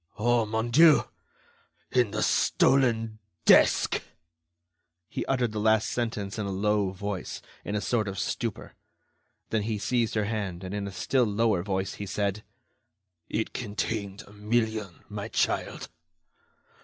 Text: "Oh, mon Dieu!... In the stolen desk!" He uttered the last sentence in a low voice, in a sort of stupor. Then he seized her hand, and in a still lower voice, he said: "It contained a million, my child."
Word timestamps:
"Oh, 0.17 0.47
mon 0.47 0.71
Dieu!... 0.71 1.03
In 1.91 2.09
the 2.09 2.23
stolen 2.23 3.19
desk!" 3.45 4.01
He 5.07 5.23
uttered 5.27 5.51
the 5.51 5.59
last 5.59 5.89
sentence 5.91 6.39
in 6.39 6.47
a 6.47 6.51
low 6.51 6.89
voice, 6.89 7.39
in 7.63 7.75
a 7.75 7.81
sort 7.81 8.07
of 8.07 8.17
stupor. 8.17 8.73
Then 9.51 9.61
he 9.61 9.77
seized 9.77 10.15
her 10.15 10.25
hand, 10.25 10.63
and 10.63 10.73
in 10.73 10.87
a 10.87 10.91
still 10.91 11.25
lower 11.25 11.61
voice, 11.61 11.93
he 12.01 12.07
said: 12.07 12.43
"It 13.29 13.53
contained 13.53 14.23
a 14.25 14.33
million, 14.33 15.03
my 15.07 15.27
child." 15.27 15.87